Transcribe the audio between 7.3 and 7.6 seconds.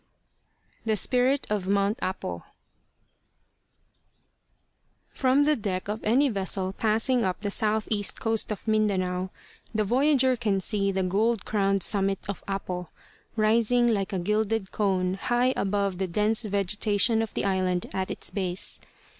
the